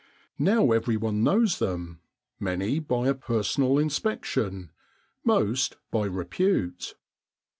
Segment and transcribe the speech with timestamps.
[0.39, 1.99] Now everyone knows them,
[2.39, 4.71] many by a personal inspection,
[5.23, 6.95] most by repute.